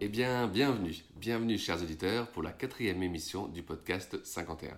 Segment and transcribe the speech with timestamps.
[0.00, 4.76] Eh bien, bienvenue, bienvenue chers auditeurs pour la quatrième émission du podcast 51.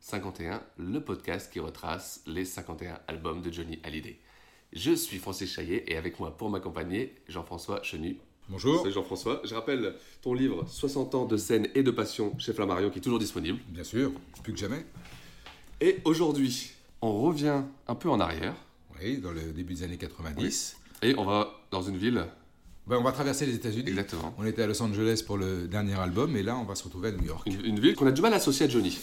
[0.00, 4.18] 51, le podcast qui retrace les 51 albums de Johnny Hallyday.
[4.72, 8.16] Je suis Francis Chaillet et avec moi pour m'accompagner, Jean-François Chenu.
[8.48, 8.80] Bonjour.
[8.82, 9.42] C'est Jean-François.
[9.44, 13.02] Je rappelle ton livre 60 ans de scène et de passion chez Flammarion qui est
[13.02, 13.58] toujours disponible.
[13.68, 14.10] Bien sûr,
[14.42, 14.86] plus que jamais.
[15.82, 16.70] Et aujourd'hui,
[17.02, 18.54] on revient un peu en arrière.
[18.98, 20.78] Oui, dans le début des années 90.
[21.02, 21.10] Oui.
[21.10, 22.24] Et on va dans une ville
[22.86, 23.88] ben, on va traverser les États-Unis.
[23.88, 24.34] Exactement.
[24.38, 27.08] On était à Los Angeles pour le dernier album, et là, on va se retrouver
[27.08, 27.46] à New York.
[27.46, 28.98] Une, une ville qu'on a du mal à associer à Johnny.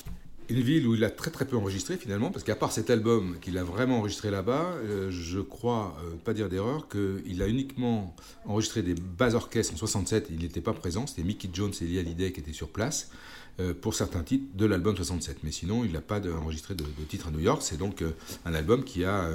[0.49, 3.37] Une ville où il a très très peu enregistré finalement, parce qu'à part cet album
[3.39, 8.15] qu'il a vraiment enregistré là-bas, euh, je crois, euh, pas dire d'erreur, qu'il a uniquement
[8.45, 11.99] enregistré des bas orchestres en 67, il n'était pas présent, c'était Mickey Jones et Lee
[11.99, 13.11] Hallyday qui étaient sur place
[13.59, 15.37] euh, pour certains titres de l'album 67.
[15.43, 18.03] Mais sinon, il n'a pas enregistré de, de titres à New York, c'est donc
[18.43, 19.29] un album qui a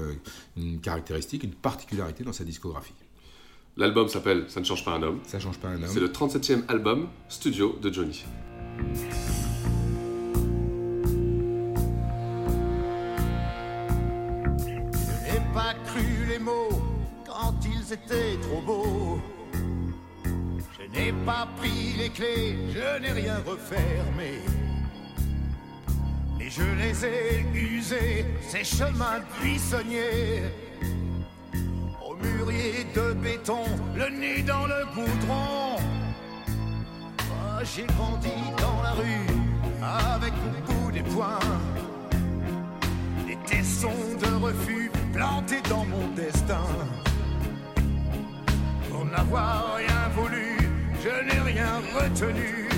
[0.56, 2.94] une caractéristique, une particularité dans sa discographie.
[3.76, 5.20] L'album s'appelle Ça ne change pas un homme.
[5.26, 5.88] Ça change pas un homme.
[5.88, 8.24] C'est le 37e album studio de Johnny.
[14.58, 14.64] Je
[15.24, 16.80] n'ai pas cru les mots
[17.26, 19.20] quand ils étaient trop beaux.
[20.24, 24.38] Je n'ai pas pris les clés, je n'ai rien refermé.
[26.40, 30.42] Et je les ai usés, ces chemins buissonniers
[32.24, 33.64] mûrier de béton,
[33.96, 35.76] le nez dans le goudron.
[37.20, 39.26] Oh, J'ai grandi dans la rue
[39.82, 41.38] avec au bout des poings
[43.26, 43.88] des tessons
[44.20, 46.66] de refus plantés dans mon destin.
[48.90, 50.56] Pour n'avoir rien voulu,
[51.02, 52.68] je n'ai rien retenu.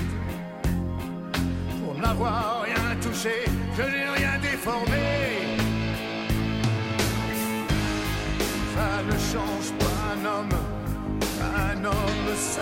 [1.83, 3.45] Pour n'avoir rien touché,
[3.77, 5.36] je n'ai rien déformé.
[9.07, 10.57] Ne change pas un homme,
[11.41, 12.61] un homme ça.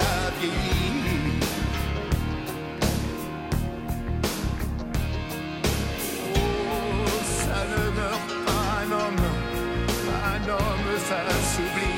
[6.35, 9.25] Oh, ça ne meurt pas un homme,
[10.33, 11.94] un homme ça s'oublie.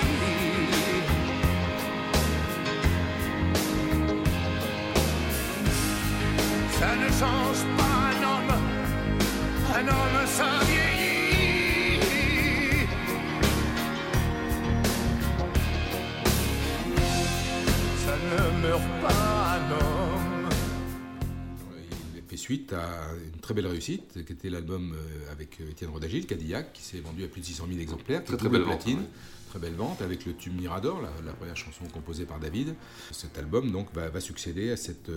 [23.34, 24.96] Une très belle réussite, qui était l'album
[25.32, 28.24] avec Étienne Rodagil, Cadillac, qui s'est vendu à plus de 600 000 exemplaires.
[28.24, 28.98] Très, très belle platine.
[28.98, 29.10] vente, ouais.
[29.50, 32.76] Très belle vente, avec le tube Mirador, la, la, première chanson composée par David.
[33.12, 35.10] Cet album donc va, va succéder à cette,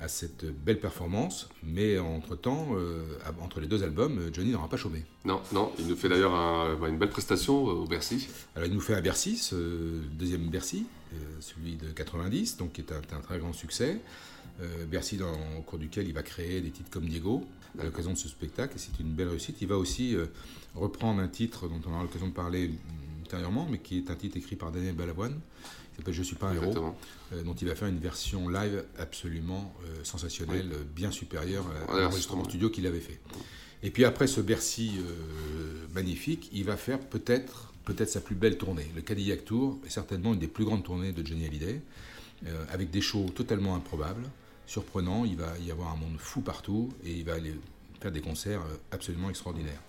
[0.00, 3.02] à cette belle performance, mais entre-temps, euh,
[3.40, 5.04] entre les deux albums, Johnny n'aura pas chômé.
[5.24, 8.28] Non, non, il nous fait d'ailleurs un, une belle prestation au Bercy.
[8.54, 9.54] Alors il nous fait un Bercy, ce
[10.12, 14.00] deuxième Bercy, euh, celui de 90, donc qui est un, un très grand succès.
[14.62, 17.44] Euh, Bercy, dans, au cours duquel il va créer des titres comme Diego,
[17.78, 19.56] à l'occasion de ce spectacle, et c'est une belle réussite.
[19.60, 20.26] Il va aussi euh,
[20.76, 22.70] reprendre un titre dont on aura l'occasion de parler
[23.18, 25.40] ultérieurement, mais qui est un titre écrit par Daniel Balavoine,
[25.90, 26.94] qui s'appelle Je suis pas un héros,
[27.32, 29.74] euh, dont il va faire une version live absolument
[30.04, 30.86] sensationnelle, oui.
[30.94, 33.18] bien supérieure à l'enregistrement studio qu'il avait fait.
[33.82, 34.92] Et puis après ce Bercy
[35.94, 38.86] magnifique, il va faire peut-être peut-être sa plus belle tournée.
[38.96, 41.82] Le Cadillac Tour est certainement une des plus grandes tournées de Johnny Hallyday,
[42.70, 44.24] avec des shows totalement improbables,
[44.66, 45.24] surprenants.
[45.24, 47.54] Il va y avoir un monde fou partout et il va aller
[48.00, 49.80] faire des concerts euh, absolument extraordinaires.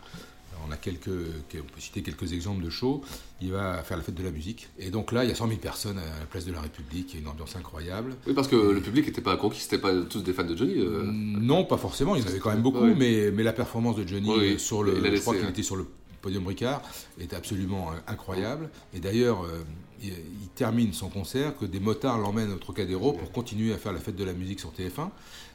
[0.51, 3.01] Alors on a quelques, on peut citer quelques exemples de shows.
[3.42, 4.69] Il va faire la fête de la musique.
[4.80, 7.13] Et donc là, il y a 100 000 personnes à la place de la République.
[7.13, 8.16] Il y a une ambiance incroyable.
[8.25, 8.74] Oui, parce que et...
[8.74, 10.75] le public n'était pas conquis, c'était pas tous des fans de Johnny.
[10.77, 11.04] Euh...
[11.04, 12.16] Non, pas forcément.
[12.16, 12.86] Il y en avait quand même beaucoup.
[12.86, 15.86] Mais, mais la performance de Johnny oui, sur le, je crois qu'il était sur le
[16.22, 16.81] podium Ricard
[17.19, 18.69] est absolument incroyable.
[18.94, 19.63] Et d'ailleurs, euh,
[20.07, 23.99] il, termine son concert que des motards l'emmènent au Trocadéro pour continuer à faire la
[23.99, 25.09] fête de la musique sur TF1.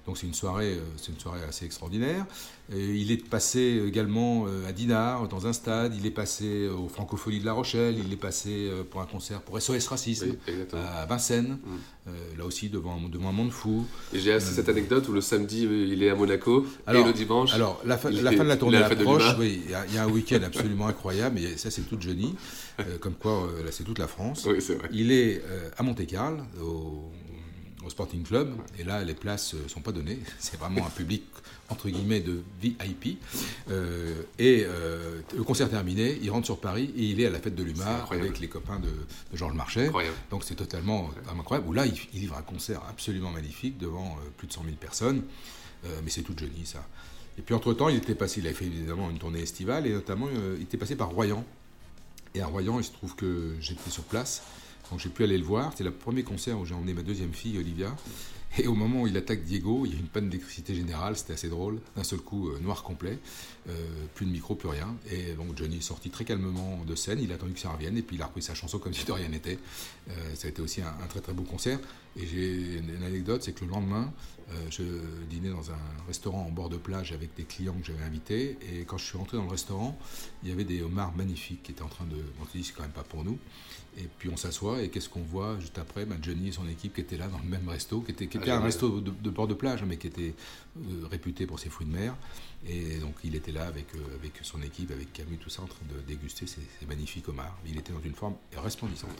[0.06, 2.26] Donc c'est une soirée, euh, c'est une soirée assez extraordinaire.
[2.73, 5.94] Et il est passé également euh, à Dinard, dans un stade.
[5.97, 7.97] Il est passé au Francopholies de La Rochelle.
[7.99, 11.58] Il est passé euh, pour un concert pour SOS Racisme Oui, à Vincennes.
[12.08, 13.85] Euh, là aussi devant, devant un monde fou.
[14.14, 17.06] Et j'ai assez cette anecdote où le samedi, euh, il est à Monaco, Alors, et
[17.08, 17.52] le dimanche.
[17.52, 19.35] Alors, la, fin- il la fin de la tournée la approche.
[19.38, 21.38] Oui, il y, y a un week-end absolument incroyable.
[21.41, 22.35] Et ça, c'est toute Johnny.
[22.81, 24.47] Euh, comme quoi, euh, là, c'est toute la France.
[24.49, 24.88] Oui, c'est vrai.
[24.91, 27.11] Il est euh, à Monte-Carlo, au,
[27.85, 28.55] au Sporting Club.
[28.79, 30.19] Et là, les places ne sont pas données.
[30.38, 31.25] C'est vraiment un public,
[31.69, 33.19] entre guillemets, de VIP.
[33.71, 37.38] Euh, et euh, le concert terminé, il rentre sur Paris et il est à la
[37.38, 39.87] fête de l'Humar avec les copains de, de Georges Marchais.
[39.87, 40.17] Incroyable.
[40.31, 41.69] Donc c'est totalement incroyable.
[41.69, 44.76] Où là, il, il livre un concert absolument magnifique devant euh, plus de 100 000
[44.76, 45.23] personnes.
[45.85, 46.85] Euh, mais c'est tout Johnny, ça.
[47.38, 50.26] Et puis entre-temps, il était passé, il avait fait évidemment une tournée estivale et notamment,
[50.26, 51.44] euh, il était passé par Royan.
[52.35, 54.43] Et à Royan, il se trouve que j'étais sur place.
[54.91, 55.71] Donc j'ai pu aller le voir.
[55.73, 57.95] C'était le premier concert où j'ai emmené ma deuxième fille, Olivia.
[58.59, 61.35] Et au moment où il attaque Diego, il y a une panne d'électricité générale, c'était
[61.35, 61.79] assez drôle.
[61.97, 63.19] D'un seul coup, euh, noir complet,
[63.69, 63.73] euh,
[64.15, 64.97] plus de micro, plus rien.
[65.11, 67.97] Et donc Johnny est sorti très calmement de scène, il a attendu que ça revienne,
[67.97, 69.59] et puis il a repris sa chanson comme si de rien n'était.
[70.09, 71.79] Euh, ça a été aussi un, très très beau concert.
[72.17, 74.13] Et j'ai une, anecdote, c'est que le lendemain,
[74.70, 74.82] je
[75.29, 78.58] dînais dans un restaurant en bord de plage avec des clients que j'avais invités.
[78.73, 79.99] Et quand je suis rentré dans le restaurant,
[80.43, 82.17] il y avait des homards magnifiques qui étaient en train de.
[82.41, 83.38] On s'est dit, c'est quand même pas pour nous.
[83.99, 86.06] Et puis on s'assoit, et qu'est-ce qu'on voit juste après?
[86.06, 88.38] Ben, Johnny et son équipe qui étaient là dans le même resto, qui était, qui
[88.47, 90.35] Ah, un resto de, de bord de plage, hein, mais qui était
[90.79, 92.14] euh, réputé pour ses fruits de mer.
[92.69, 95.67] Et donc il était là avec, euh, avec son équipe, avec Camus, tout ça, en
[95.67, 97.56] train de déguster ces, ces magnifiques homards.
[97.67, 99.11] Il était dans une forme resplendissante.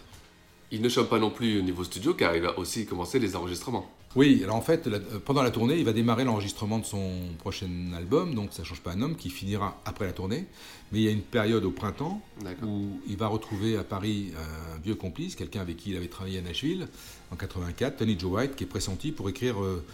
[0.73, 3.35] Il ne chante pas non plus au niveau studio car il va aussi commencer les
[3.35, 3.91] enregistrements.
[4.17, 7.13] Oui, alors en fait, la- euh, pendant la tournée, il va démarrer l'enregistrement de son
[7.39, 10.47] prochain album, donc ça change pas un homme, qui finira après la tournée.
[10.91, 12.21] Mais il y a une période au printemps
[12.67, 14.33] où il va retrouver à Paris
[14.75, 16.89] un vieux complice, quelqu'un avec qui il avait travaillé à Nashville
[17.31, 19.85] en 84, Tony Joe White, qui est pressenti pour écrire euh,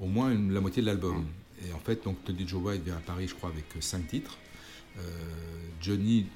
[0.00, 1.24] au moins une- la moitié de l'album.
[1.68, 4.06] Et en fait, donc Tony Joe White vient à Paris, je crois, avec euh, cinq
[4.08, 4.36] titres.
[4.98, 5.00] Euh,
[5.80, 6.26] Johnny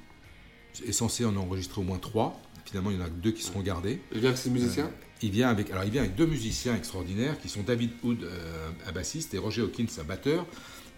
[0.85, 2.37] est censé en enregistrer au moins trois.
[2.69, 3.99] Finalement, il y en a deux qui seront gardés.
[4.11, 6.75] Il vient avec ses musiciens Euh, il vient avec, alors il vient avec deux musiciens
[6.75, 10.45] extraordinaires qui sont David Hood euh, à bassiste et Roger Hawkins à batteur,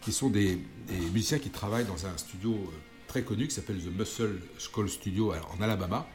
[0.02, 0.58] qui sont des,
[0.88, 2.76] des musiciens qui travaillent dans un studio euh,
[3.08, 6.08] très connu qui s'appelle The Muscle Skull Studio alors, en Alabama.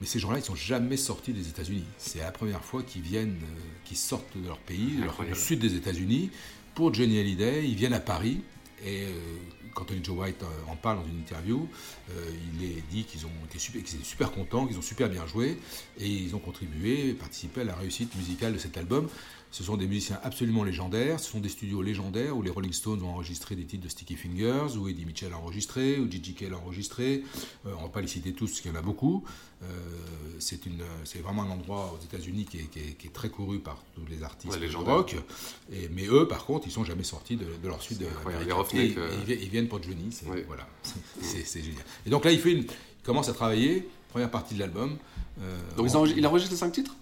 [0.00, 1.84] Mais ces gens-là, ils sont jamais sortis des États-Unis.
[1.98, 3.36] C'est la première fois qu'ils viennent,
[3.84, 6.30] qu'ils sortent de leur pays, de leur- du sud des États-Unis,
[6.74, 7.66] pour Johnny Hallyday.
[7.68, 8.40] Ils viennent à Paris.
[8.84, 9.10] Et euh,
[9.74, 11.68] quand Tony Joe White euh, en parle dans une interview,
[12.10, 15.26] euh, il est dit qu'ils ont été qu'ils étaient super contents, qu'ils ont super bien
[15.26, 15.58] joué,
[15.98, 19.08] et ils ont contribué, participé à la réussite musicale de cet album.
[19.52, 23.02] Ce sont des musiciens absolument légendaires, ce sont des studios légendaires où les Rolling Stones
[23.02, 26.52] ont enregistré des titres de Sticky Fingers, où Eddie Mitchell a enregistré, où Gigi Cale
[26.52, 27.22] a enregistré.
[27.64, 29.24] Euh, on ne va pas les citer tous, parce qu'il y en a beaucoup.
[29.62, 29.66] Euh,
[30.38, 33.82] c'est vraiment un endroit aux États-Unis qui est, qui est- qui est très couru par
[33.94, 35.14] tous les artistes Ouais, de rock.
[35.72, 38.46] Et, mais eux, par contre, ils sont jamais sortis de, de leur sud américain.
[38.46, 38.52] Les
[38.92, 40.10] Et- euh, et ils vi- ils viennent pour Johnny.
[40.12, 40.68] c'est- Voilà,
[41.62, 41.84] génial.
[42.04, 44.98] Et donc là, il, fait une, il commence à travailler, première partie de l'album.
[45.76, 46.94] Donc ils en- enregistrent- il enregistre les cinq titres?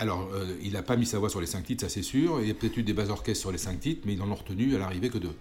[0.00, 2.40] Alors, euh, il n'a pas mis sa voix sur les cinq titres, ça c'est sûr.
[2.40, 4.30] Il y a peut-être eu des bases orchestres sur les cinq titres, mais ils n'en
[4.30, 5.34] ont retenu à l'arrivée que deux.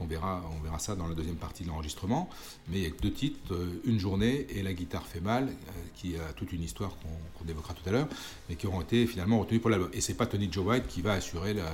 [0.00, 0.42] On verra,
[0.78, 2.30] ça dans la deuxième partie de l'enregistrement.
[2.68, 5.72] Mais il y a deux titres, euh, Une journée et La guitare fait mal, euh,
[5.94, 8.08] qui a toute une histoire qu'on évoquera tout à l'heure,
[8.48, 9.90] mais qui auront été finalement retenus pour l'album.
[9.92, 11.70] Et c'est pas Tony Joe White qui va assurer la,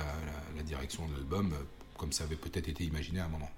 [0.65, 1.53] direction de l'album,
[1.97, 3.49] comme ça avait peut-être été imaginé à un moment.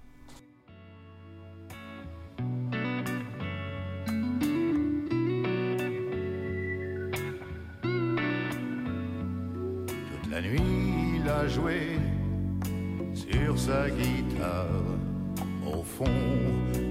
[13.14, 14.66] Sur sa guitare
[15.66, 16.06] au fond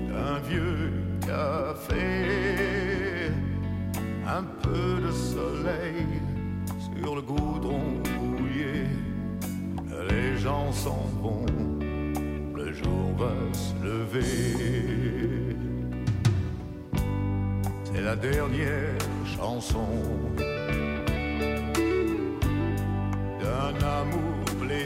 [0.08, 2.04] d'un vieux café.
[4.26, 6.06] Un peu de soleil
[6.96, 7.80] sur le goudron
[8.20, 8.87] mouillé.
[10.10, 11.46] Les gens s'en vont,
[12.54, 15.56] le jour va se lever.
[17.84, 19.88] C'est la dernière chanson
[23.40, 24.38] d'un amour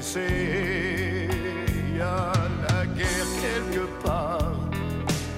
[0.05, 2.33] Il y a
[2.69, 4.57] la guerre quelque part,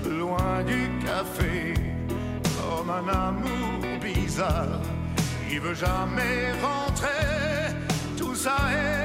[0.09, 1.75] loin du café,
[2.57, 4.81] comme un amour bizarre.
[5.51, 7.77] Il veut jamais rentrer,
[8.17, 9.04] tout ça est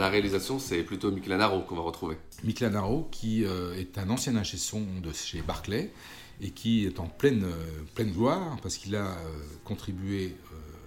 [0.00, 2.16] la réalisation, c'est plutôt Mick Lanaro qu'on va retrouver.
[2.42, 5.92] Mick Lanaro, qui euh, est un ancien ingé son de chez Barclay
[6.40, 9.16] et qui est en pleine, euh, pleine gloire parce qu'il a euh,
[9.64, 10.34] contribué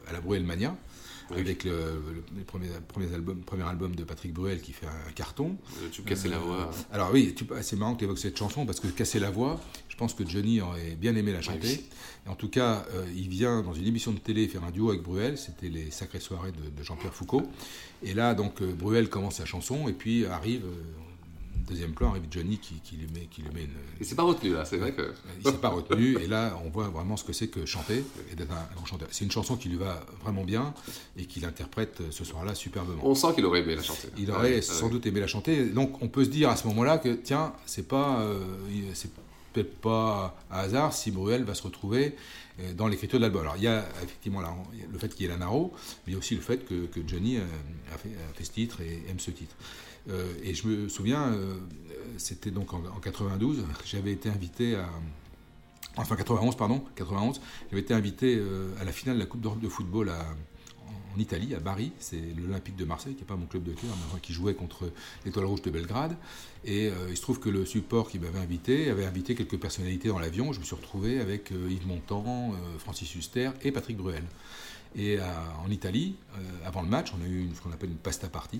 [0.07, 0.75] à la Bruelmania.
[1.41, 2.01] Avec le,
[2.87, 5.57] premiers albums, premier album de Patrick Bruel qui fait un carton.
[5.81, 6.71] Le tube Casser la voix.
[6.91, 9.59] Alors oui, tu- c'est marrant que tu évoques cette chanson parce que Casser la voix,
[9.89, 11.83] je pense que Johnny aurait bien aimé la chanter.
[12.25, 14.89] Et en tout cas, euh, il vient dans une émission de télé faire un duo
[14.89, 17.43] avec Bruel, c'était les Sacrées Soirées de, de Jean-Pierre Foucault.
[18.03, 20.81] Et là, donc, euh, Bruel commence sa chanson et puis arrive, euh,
[21.67, 23.69] deuxième plan, arrive Johnny qui, qui lui met, qui lui met une,
[23.99, 25.13] Il s'est pas retenu là, c'est vrai que.
[25.39, 28.35] il s'est pas retenu et là on voit vraiment ce que c'est que chanter et
[28.35, 29.07] d'être un, grand chanteur.
[29.11, 30.73] C'est une chanson qui lui va vraiment bien
[31.17, 33.01] et qu'il interprète euh, ce soir-là superbement.
[33.05, 34.09] On sent qu'il aurait aimé la chanter.
[34.17, 34.91] Il Ah aurait ah sans oui.
[34.93, 35.65] doute aimé la chanter.
[35.65, 38.39] Donc on peut se dire à ce moment-là que tiens, c'est pas, euh,
[38.93, 39.11] c'est
[39.53, 42.15] peut-être pas un hasard si Bruel va se retrouver
[42.59, 43.41] euh, dans l'écriture de l'album.
[43.41, 44.53] Alors il y a effectivement là,
[44.91, 45.71] le fait qu'il y ait la Naro,
[46.05, 48.51] mais il y a aussi le fait que, que Johnny a, fait, a fait ce
[48.51, 49.55] titre et aime ce titre.
[50.09, 51.55] Euh, et je me souviens, euh,
[52.17, 54.89] c'était donc en, en 92, j'avais été invité à
[55.95, 59.61] enfin 91 pardon, 91, j'avais été invité euh, à la finale de la Coupe d'Europe
[59.61, 60.11] de football
[61.15, 63.91] en Italie, à Bari, c'est l'Olympique de Marseille, qui n'est pas mon club de cœur,
[64.13, 64.91] mais qui jouait contre
[65.25, 66.17] l'Étoile Rouge de Belgrade.
[66.65, 70.17] Et il se trouve que le support qui m'avait invité avait invité quelques personnalités dans
[70.17, 70.53] l'avion.
[70.53, 74.23] Je me suis retrouvé avec Yves Montand, Francis Huster et Patrick Bruel.
[74.95, 75.19] Et
[75.63, 76.15] en Italie,
[76.65, 78.59] avant le match, on a eu ce qu'on appelle une pasta party.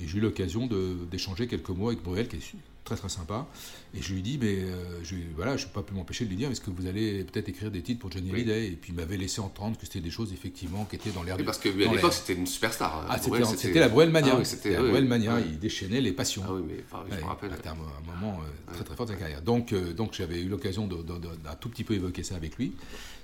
[0.00, 0.68] Et j'ai eu l'occasion
[1.10, 2.54] d'échanger quelques mots avec Bruel, qui est
[2.88, 3.46] très très sympa.
[3.94, 6.30] Et je lui dis, mais euh, je, voilà, je ne peux pas pu m'empêcher de
[6.30, 8.40] lui dire, est-ce que vous allez peut-être écrire des titres pour Johnny Oui.
[8.40, 8.66] Hallyday?
[8.68, 11.34] Et puis il m'avait laissé entendre que c'était des choses effectivement qui étaient dans l'air
[11.34, 13.06] Et du parce que dans à l'époque, c'était une superstar.
[13.08, 14.32] Ah, Bruel, c'était, c'était la Bruel Mania.
[14.34, 15.08] Ah oui, c'était la oui, Bruel oui.
[15.08, 15.34] Mania.
[15.34, 15.44] Ouais.
[15.48, 16.42] Il déchaînait les passions.
[16.46, 17.50] Ah oui, mais enfin, je Ouais, me rappelle.
[17.56, 19.42] C'était un, un moment euh, très très fort de sa carrière.
[19.42, 22.72] Donc, euh, donc j'avais eu l'occasion d'un tout petit peu évoquer ça avec lui.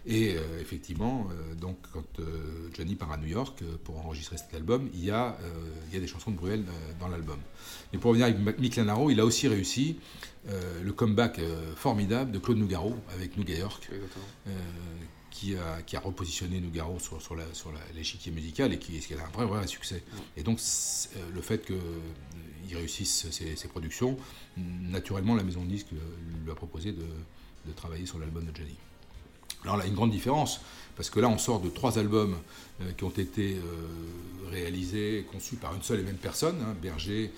[0.07, 1.29] Et effectivement,
[1.59, 2.21] donc quand
[2.77, 5.39] Johnny part à New York pour enregistrer cet album, il y a,
[5.89, 6.63] il y a des chansons de Bruel
[7.01, 7.39] dans l'album.
[7.91, 9.97] Mais pour revenir avec Mick Lanaro, il a aussi réussi
[10.49, 13.89] euh, le comeback euh, formidable de Claude Nougaro avec Nougat York.
[14.47, 14.51] Euh,
[15.31, 19.01] qui a, qui a repositionné Nougaro sur, sur, la- sur la- l'échiquier musical et qui,
[19.01, 20.05] qui a un vrai, vrai succès.
[20.37, 20.61] Et donc,
[21.35, 24.17] le fait qu'il réussisse ses, ses productions,
[24.57, 27.03] naturellement, la maison de disques lui a proposé de,
[27.67, 28.77] de travailler sur l'album de Johnny.
[29.65, 30.61] Alors là, une grande différence,
[30.95, 32.37] parce que là, on sort de trois albums
[32.81, 36.77] euh, qui ont été euh, réalisés, et conçus par une seule et même personne, hein,
[36.81, 37.33] Berger,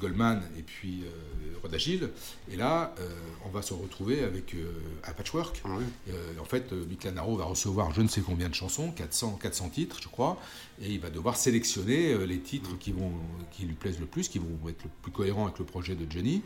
[0.00, 2.10] Goldman et puis euh, Rod Agile.
[2.50, 3.08] Et là, euh,
[3.44, 4.72] on va se retrouver avec euh,
[5.06, 5.62] un patchwork.
[6.08, 9.38] Euh, en fait, euh, Mick Lanaro va recevoir je ne sais combien de chansons, 400,
[9.40, 10.38] 400 titres, je crois,
[10.80, 13.12] et il va devoir sélectionner euh, les titres qui, vont,
[13.52, 16.10] qui lui plaisent le plus, qui vont être le plus cohérents avec le projet de
[16.10, 16.42] Johnny.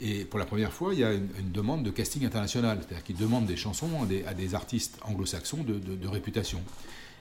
[0.00, 3.04] Et pour la première fois, il y a une, une demande de casting international, c'est-à-dire
[3.04, 6.60] qu'il demande des chansons à des, à des artistes anglo-saxons de, de- de réputation.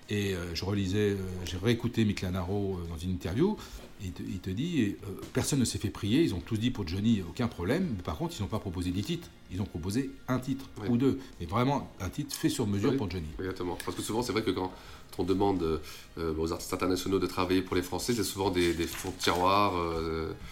[0.09, 3.57] Et euh, je relisais, euh, j'ai réécouté Mick Lanaro euh, dans une interview,
[4.03, 4.95] il te, il te dit,
[5.33, 8.17] personne ne s'est fait prier, ils ont tous dit pour Johnny, aucun problème, mais par
[8.17, 10.89] contre, ils n'ont pas proposé 10 titres, ils ont proposé un titre Oui.
[10.89, 13.25] ou deux, mais vraiment un titre fait sur mesure Oui, pour Johnny.
[13.39, 13.77] Exactement.
[13.83, 14.71] Parce que souvent, c'est vrai que quand
[15.17, 15.79] on demande
[16.17, 19.74] aux artistes internationaux de travailler pour les Français, c'est souvent des, des fonds de tiroir.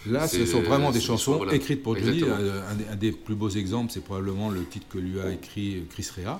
[0.07, 1.53] Là, ce sont vraiment des chansons voilà.
[1.53, 2.19] écrites pour Johnny.
[2.23, 2.63] Exactement.
[2.69, 5.83] Un, des- un des plus beaux exemples, c'est probablement le titre que lui a écrit
[5.89, 6.39] Chris Rea,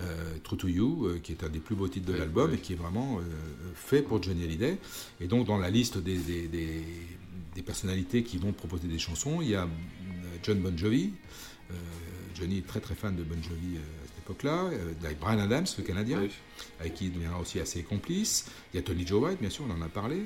[0.00, 2.50] euh, True to You, euh, qui est un des plus beaux titres de Oui, l'album
[2.50, 2.56] oui.
[2.56, 3.22] et qui est vraiment euh,
[3.74, 4.78] fait pour Johnny Hallyday.
[5.20, 6.84] Et donc, dans la liste des, des- des-
[7.54, 9.68] des personnalités qui vont proposer des chansons, il y a
[10.42, 11.12] John Bon Jovi.
[11.70, 11.74] Euh,
[12.34, 14.64] Johnny est très très fan de Bon Jovi euh, à cette époque-là.
[14.72, 16.22] Euh, il y a Brian Adams, le Canadien,
[16.80, 18.46] avec qui il deviendra aussi assez complice.
[18.72, 20.22] Il y a Tony Joe White, bien sûr, on en a parlé.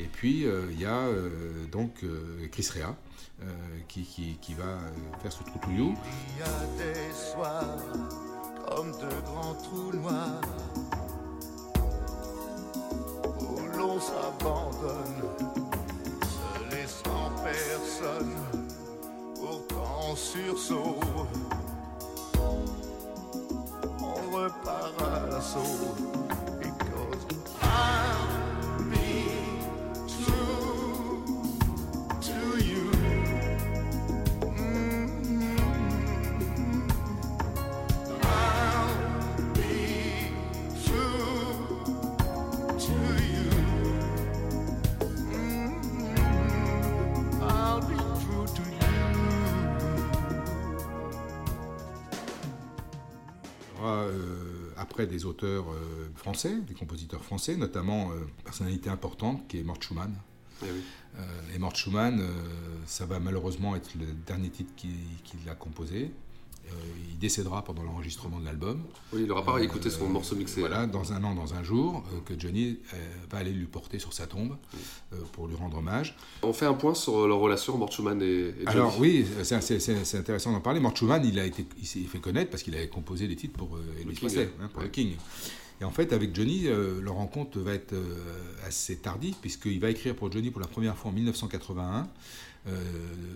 [0.00, 1.30] Et puis euh, il y a euh,
[1.72, 2.96] donc euh, Chris Rea
[3.42, 3.46] euh,
[3.88, 4.78] qui, qui- qui va
[5.22, 5.94] faire ce True to You.
[6.36, 7.78] Il y a des soirs
[8.66, 10.40] comme de grands trous noirs
[13.40, 15.22] où l'on s'abandonne,
[16.22, 18.34] se laissant personne,
[19.34, 21.00] pourtant sursaut.
[24.00, 26.33] On repart à l'assaut.
[55.00, 59.62] Euh, des auteurs euh, français, des compositeurs français, notamment euh, une personnalité importante qui est
[59.62, 60.14] Mort Schumann.
[60.62, 60.82] Eh oui.
[61.18, 62.26] Euh, et Mort Schumann, euh,
[62.86, 64.90] ça va malheureusement être le dernier titre qu'il
[65.24, 66.10] qu'il a composé.
[66.66, 66.72] Euh,
[67.10, 68.82] il décédera pendant l'enregistrement de l'album.
[69.12, 70.60] Oui, il n'aura pas écouté son Euh, morceau mixé.
[70.60, 72.96] Voilà, dans un an, dans un jour, euh, que Johnny euh,
[73.30, 74.56] va aller lui porter sur sa tombe
[75.12, 76.16] euh, pour lui rendre hommage.
[76.42, 78.66] On fait un point sur leur relation, Mort Schumann et, et Johnny.
[78.68, 80.80] Alors oui, c'est- intéressant d'en parler.
[80.80, 83.56] Mort Schumann, il, a été, il s'est fait connaître parce qu'il avait composé des titres
[83.56, 84.84] pour euh, Elvis King, Presley, hein, pour ouais.
[84.86, 85.12] le King.
[85.80, 88.16] Et en fait, avec Johnny, euh, leur rencontre va être euh,
[88.66, 92.08] assez tardive, puisqu'il va écrire pour Johnny pour la première fois en 1981,
[92.66, 92.70] euh,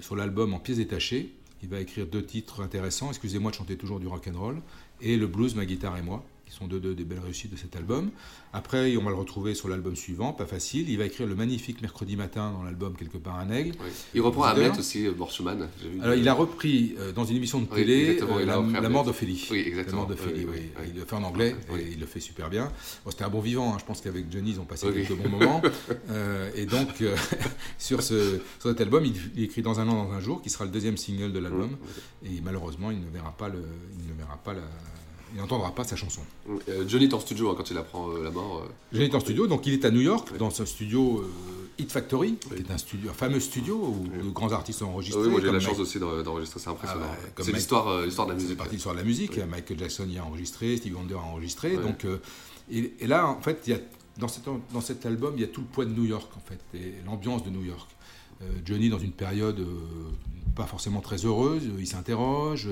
[0.01, 1.35] sur l'album En pièces détachées.
[1.63, 4.63] Il va écrire deux titres intéressants, Excusez-moi de chanter toujours du rock and roll,
[5.01, 7.57] et Le blues, ma guitare et moi qui sont deux, deux, des belles réussites de
[7.57, 8.11] cet album.
[8.53, 10.89] Après, on va le retrouver sur l'album suivant, Pas Facile.
[10.89, 13.73] Il va écrire le magnifique Mercredi Matin dans l'album Quelque part un aigle.
[13.81, 13.91] Oui.
[14.15, 15.69] Il reprend Ahmet aussi, Borchman.
[16.01, 19.05] Alors, il a repris euh, dans une émission de télé oui, euh, la, la, mort
[19.05, 19.47] d'Ophélie.
[19.51, 20.03] Oui, exactement.
[20.03, 22.73] La mort d'Ophélie, oui, Il le fait en anglais et il le fait super bien.
[23.05, 23.77] Bon, C'était un bon vivant, hein.
[23.79, 25.61] je pense qu'avec Johnny, ils ont passé quelques bons moments.
[26.11, 27.15] euh, et donc, euh,
[27.79, 30.49] sur, ce, sur, cet album, il, il, écrit Dans un an, dans un jour, qui
[30.49, 31.77] sera le deuxième single de l'album.
[32.25, 33.63] Et malheureusement, il ne verra pas, le,
[33.99, 34.63] il ne verra pas la
[35.35, 36.21] il n'entendra pas sa chanson.
[36.69, 38.65] Euh, Johnny est en studio hein, quand il apprend euh, la mort.
[38.65, 38.69] Euh...
[38.93, 40.39] Johnny est en studio, donc il est à New York, oui.
[40.39, 41.25] dans ce studio
[41.79, 42.57] Hit Factory, oui.
[42.57, 44.27] qui est un, studio, un fameux studio où oui.
[44.27, 45.23] de grands artistes sont enregistrés.
[45.23, 47.07] Oui, moi j'ai la chance aussi d'enregistrer, c'est impressionnant.
[47.11, 48.49] Ah, c'est l'histoire euh, de la musique.
[48.49, 49.39] C'est partie de l'histoire de la musique.
[49.39, 51.77] Michael Jackson y a enregistré, Stevie Wonder a enregistré.
[51.77, 52.07] Donc,
[52.71, 53.79] et, et, là, en fait, il y a,
[54.19, 56.41] dans, cet, dans cet album, il y a tout le poids de New York, en
[56.41, 57.89] fait, et l'ambiance de New York.
[58.65, 59.65] Johnny, dans une période
[60.55, 62.69] pas forcément très heureuse, il s'interroge,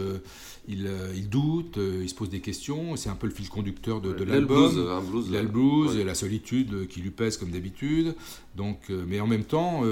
[0.67, 4.13] il, il, doute, il se pose des questions, c'est un peu le fil conducteur de,
[4.13, 5.05] de l'album.
[5.09, 6.03] Blues, il a le blues, ouais.
[6.03, 8.17] la solitude qui lui pèse comme d'habitude.
[8.57, 9.83] Donc, mais en même temps,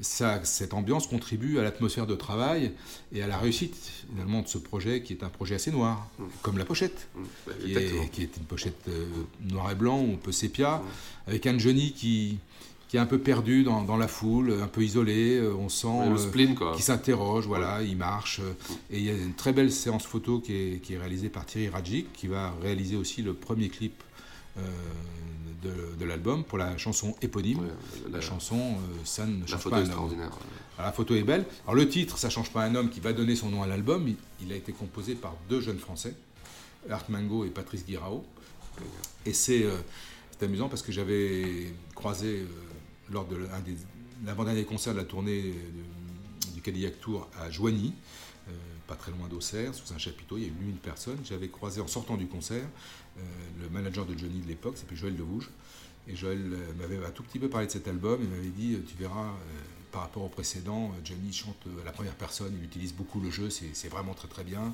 [0.00, 2.72] ça, cette ambiance contribue à l'atmosphère de travail
[3.12, 3.76] et à la réussite
[4.10, 6.24] finalement de ce projet qui est un projet assez noir, mmh.
[6.42, 7.20] comme la pochette, mmh.
[7.64, 9.06] qui, est, qui, est, une pochette euh,
[9.50, 11.28] noir et blanc ou un peu sépia, mmh.
[11.28, 12.38] avec un Johnny qui
[12.88, 16.08] qui est un peu perdu dans, dans, la foule, un peu isolé, on sent ouais,
[16.08, 17.88] euh, qui s'interroge, voilà, ouais.
[17.88, 18.40] il marche.
[18.40, 18.52] Euh,
[18.90, 21.46] et il y a une très belle séance photo qui est, qui est réalisée par
[21.46, 24.02] Thierry Radjic, qui va réaliser aussi le premier clip
[24.58, 24.62] euh,
[25.62, 27.58] de, de l'album pour la chanson éponyme.
[27.58, 27.66] Ouais,
[28.10, 29.84] la, la, chanson euh, Ça ne change pas un homme.
[29.86, 30.30] extraordinaire.
[30.78, 31.44] Alors, la photo est belle.
[31.64, 34.06] Alors le titre Ça change pas un homme qui va donner son nom à l'album,
[34.08, 36.14] il, il, a été composé par deux jeunes Français,
[36.88, 38.24] Art Mango et Patrice Guirao.
[39.26, 39.76] Et c'est euh,
[40.40, 42.46] amusant parce que j'avais croisé
[43.10, 43.36] lors de
[44.24, 45.54] l'avant-dernier concert de la tournée
[46.54, 47.94] du Cadillac Tour à Joigny,
[48.48, 48.52] euh,
[48.86, 51.18] pas très loin d'Auxerre, sous un chapiteau, il y a eu 8000 personnes.
[51.24, 52.64] J'avais croisé en sortant du concert
[53.18, 53.20] euh,
[53.60, 55.50] le manager de Johnny de l'époque, s'appelait Joël Devouge.
[56.06, 58.78] Et Joël euh, m'avait un tout petit peu parlé de cet album et m'avait dit
[58.86, 59.32] Tu verras,
[59.90, 63.50] par rapport au précédent, Johnny chante à la première personne, il utilise beaucoup le jeu,
[63.50, 64.72] c'est vraiment très très bien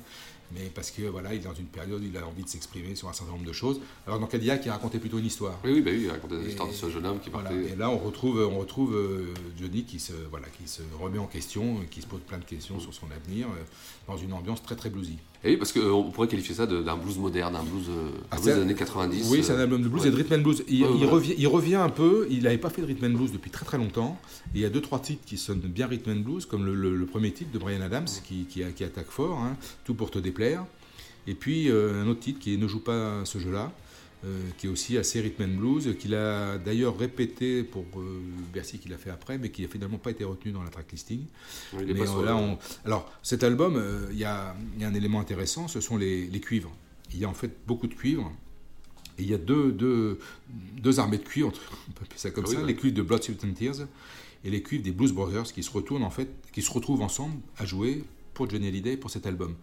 [0.51, 2.95] mais parce que voilà, il est dans une période où il a envie de s'exprimer
[2.95, 3.79] sur un certain nombre de choses.
[4.07, 5.59] Alors dans Cadillac, il racontait plutôt une histoire.
[5.63, 7.53] Oui, oui, bah oui il racontait l'histoire de ce jeune homme qui partait.
[7.53, 7.69] Voilà.
[7.69, 11.27] Et là, on retrouve, on retrouve euh, Johnny qui se, voilà, qui se remet en
[11.27, 13.63] question, qui se pose plein de questions sur son avenir, euh,
[14.07, 15.17] dans une ambiance très très bluesy.
[15.45, 18.45] Et oui, parce qu'on pourrait qualifier ça d'un blues moderne, un blues, euh, ah, blues
[18.55, 19.27] des années 90.
[19.29, 20.07] Oui, c'est un album de blues ouais.
[20.07, 20.63] et de rhythm and blues.
[20.69, 23.17] Il, ouais, il, revient, il, revient, un peu, il n'avait pas fait de rhythm and
[23.17, 24.17] blues depuis très très longtemps.
[24.55, 26.73] Et il y a deux, trois titres qui sonnent bien rhythm and blues, comme le,
[26.73, 30.11] le, le premier titre de Brian Adams, qui, qui, qui attaque fort, hein, Tout pour
[30.11, 30.65] te déplaire.
[31.27, 33.71] Et puis euh, un autre titre qui est Ne joue pas ce jeu-là,
[34.25, 38.19] euh, qui est aussi assez rhythm and blues, qu'il a d'ailleurs répété pour euh,
[38.53, 40.91] Bercy qu'il a fait après, mais qui n'a finalement pas été retenu dans la track
[40.91, 41.25] listing.
[41.73, 42.57] Oui, mais là, on...
[42.83, 46.39] Alors cet album, il y, a, y, a, un élément intéressant, ce sont les, les,
[46.41, 46.75] cuivres.
[47.13, 48.31] Il y a en fait beaucoup de cuivres.
[49.19, 50.17] Et il y a deux, deux,
[50.49, 51.51] deux armées de cuivres,
[51.87, 52.65] on peut appeler ça comme oui, ça, ouais.
[52.65, 53.87] les cuivres de Blood, Sweat and Tears
[54.43, 57.39] et les cuivres des Blues Brothers qui se retournent en fait, qui se retrouvent ensemble
[57.57, 59.55] à jouer pour Johnny Hallyday pour cet album.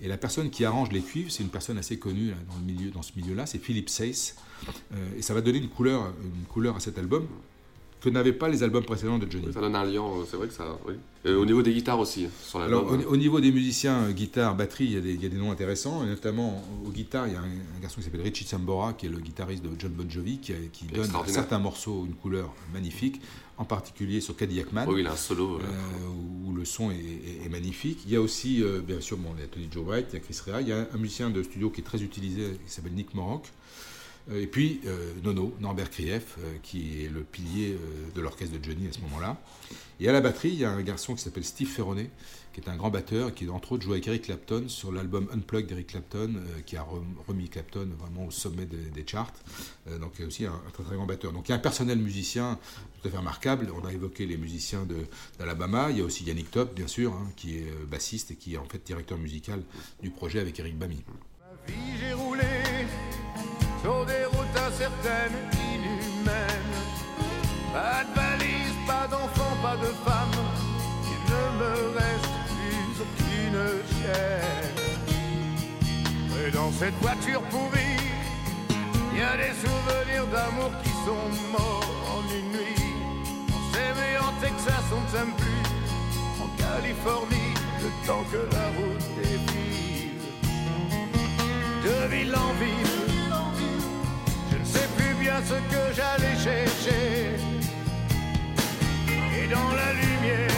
[0.00, 2.72] Et la personne qui arrange les cuivres, c'est une personne assez connue là, dans, le
[2.72, 4.36] milieu, dans ce milieu-là, c'est Philip Seyss.
[4.92, 7.26] Euh, et ça va donner une couleur, une couleur à cet album
[8.00, 9.52] que n'avaient pas les albums précédents de Johnny.
[9.52, 10.64] Ça donne un lien, c'est vrai que ça.
[10.86, 10.94] Oui.
[11.24, 12.86] Et au niveau des guitares aussi, sur l'album.
[12.86, 15.26] Alors, au, au, niveau des musiciens, euh, guitare, batterie, il y, a des, il y,
[15.26, 16.04] a des, noms intéressants.
[16.04, 19.06] Et notamment aux guitares, il y a un, un garçon qui s'appelle Richie Sambora, qui
[19.06, 22.52] est le guitariste de John Bon Jovi, qui, qui donne à certains morceaux une couleur
[22.72, 23.20] magnifique,
[23.58, 24.86] en particulier sur Cadillac Man.
[24.88, 25.58] Oui, il a un solo.
[25.58, 25.62] Euh,
[26.44, 28.00] où le son est, est, est, magnifique.
[28.06, 30.14] Il y a aussi, euh, bien sûr, bon, il y a Tony Joe White, il
[30.14, 32.58] y a Chris Rea, il y a un musicien de studio qui est très utilisé,
[32.64, 33.46] qui s'appelle Nick Morrock.
[34.34, 37.78] Et puis euh, Nono, Norbert Krief, euh, qui est le pilier euh,
[38.14, 39.36] de l'orchestre de Johnny à ce moment-là.
[40.00, 42.10] Et à la batterie, il y a un garçon qui s'appelle Steve Ferronet,
[42.56, 45.68] qui est un grand batteur, qui entre autres joue avec Eric Clapton sur l'album Unplugged
[45.68, 46.86] d'Eric Clapton, qui a
[47.28, 49.34] remis Clapton vraiment au sommet des, des charts.
[50.00, 51.32] donc il y a aussi un, très très grand batteur.
[51.32, 52.58] Donc il y a un personnel musicien
[53.00, 53.68] tout à fait remarquable.
[53.78, 54.86] On a évoqué les musiciens
[55.38, 55.90] d'Alabama.
[55.90, 58.58] Il y a aussi Yannick Top, bien sûr, hein, qui est bassiste et qui est
[58.58, 59.62] en fait directeur musical
[60.02, 61.04] du projet avec Eric Bamy.
[62.00, 62.44] J'ai roulé
[64.06, 66.72] des routes incertaines, inhumaines.
[67.72, 70.25] Pas de valise, pas d'enfants, pas de femmes.
[76.46, 77.98] Et dans cette voiture pourrie,
[79.12, 82.94] il y a des souvenirs d'amour qui sont morts en une nuit.
[83.48, 85.62] On s'aimait en Texas, on ne s'aime plus.
[86.42, 90.20] En Californie, le temps que la route défile.
[91.84, 92.96] De ville en ville
[95.26, 97.36] bien ce que j'allais chercher.
[99.38, 100.55] Et dans la lumière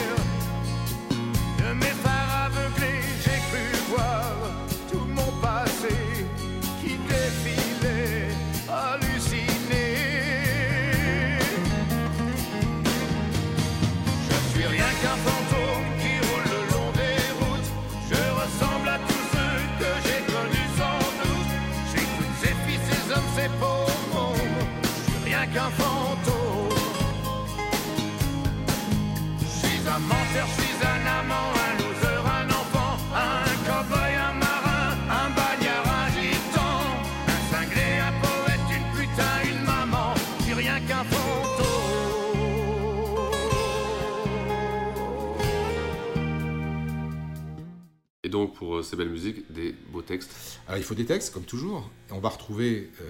[48.59, 50.59] pour euh, ces belles musiques, des beaux textes.
[50.75, 51.89] Il faut des textes, comme toujours.
[52.11, 53.05] On va retrouver euh,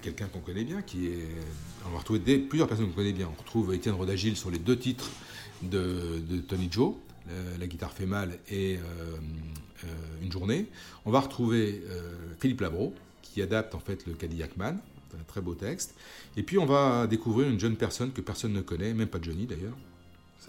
[0.00, 1.26] quelqu'un qu'on connaît bien, qui est.
[1.84, 3.28] On va retrouver plusieurs personnes qu'on connaît bien.
[3.28, 5.10] On retrouve Étienne Rodagil sur les deux titres
[5.62, 6.94] de, Tony Joe,
[7.26, 9.16] la, la guitare fait mal et euh,
[9.84, 9.86] euh,
[10.22, 10.66] Une journée.
[11.04, 14.78] On va retrouver euh, Philippe Labro, qui adapte en fait le Cadillac Man.
[15.18, 15.96] Un très beau texte.
[16.36, 19.46] Et puis on va découvrir une jeune personne que personne ne connaît, même pas Johnny
[19.46, 19.76] d'ailleurs.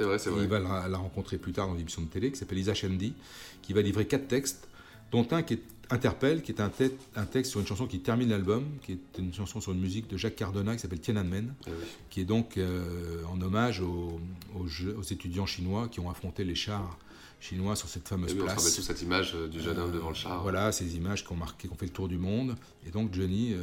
[0.01, 0.43] C'est vrai, c'est vrai.
[0.43, 3.13] Il va la, la rencontrer plus tard dans l'émission de télé, qui s'appelle Isa Shendi,
[3.61, 4.67] qui va livrer quatre textes,
[5.11, 5.61] dont un qui est
[5.93, 9.19] Interpelle, qui est un, te- un texte sur une chanson qui termine l'album, qui est
[9.19, 11.73] une chanson sur une musique de Jacques Cardona qui s'appelle Tiananmen, oui.
[12.09, 14.21] qui est donc euh, en hommage aux,
[14.57, 16.97] aux jeux- aux étudiants chinois qui ont affronté les chars
[17.41, 18.75] chinois sur cette fameuse Et oui, on se place.
[18.75, 20.41] tous cette image euh, du jeune homme devant le char.
[20.43, 22.55] Voilà, ces images qui ont marqué, qui ont fait le tour du monde.
[22.87, 23.61] Et donc Johnny, euh,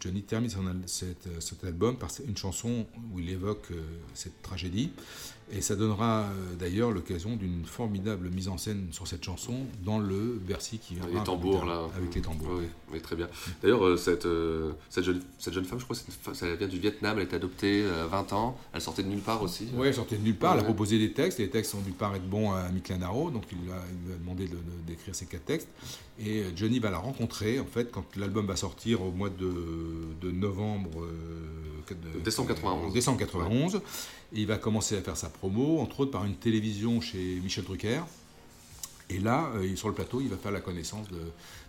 [0.00, 3.80] Johnny termine son cet album par une chanson où il évoque euh,
[4.14, 4.90] cette tragédie.
[5.50, 9.98] Et ça donnera euh, d'ailleurs l'occasion d'une formidable mise en scène sur cette chanson dans
[9.98, 11.18] le Bercy qui viendra.
[11.18, 11.86] Les tambours, là.
[11.96, 12.48] Avec les tambours.
[12.58, 13.28] Oui, oui, très bien.
[13.62, 15.96] D'ailleurs, euh, cette, euh, cette, jeune, cette jeune femme, je crois
[16.34, 19.20] ça vient du Vietnam, elle a été adoptée à 20 ans, elle sortait de nulle
[19.20, 19.68] part aussi.
[19.74, 21.92] Oui, elle sortait de nulle part, elle a proposé des textes, les textes ont dû
[21.92, 24.60] paraître bons à Mick Lanaro, donc il lui a, il lui a demandé de- de-
[24.86, 25.68] d'écrire ces quatre textes.
[26.20, 29.52] Et euh, Johnny va la rencontrer, en fait, quand l'album va sortir au mois de,
[30.20, 31.02] de novembre...
[31.04, 32.92] euh, de- Décembre 91.
[32.92, 33.76] décembre 91.
[33.76, 37.64] Et il va commencer à faire sa promo, entre autres par une télévision chez Michel
[37.64, 38.02] Drucker.
[39.10, 41.20] Et là, euh, sur le plateau, il va faire la connaissance de, de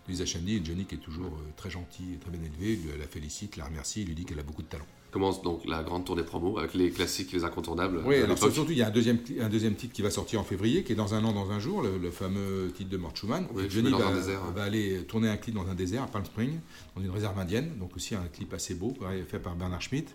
[0.10, 2.90] Lisa Shandy et Johnny, qui est toujours euh, très gentil et très bien élevé, lui,
[3.00, 4.86] la félicite, la remercie, il lui dit qu'elle a beaucoup de talent.
[5.12, 8.04] Commence donc la grande tournée promo avec les classiques, les incontournables.
[8.06, 10.44] Oui, alors surtout, il y a un deuxième, un deuxième titre qui va sortir en
[10.44, 13.16] février, qui est Dans un an, dans un jour, le, le fameux titre de Mort
[13.16, 13.48] Schumann.
[13.54, 16.60] Oui, Johnny va, désert, va aller tourner un clip dans un désert, à Palm Springs,
[16.96, 18.94] dans une réserve indienne, donc aussi un clip assez beau,
[19.28, 20.14] fait par Bernard Schmitt.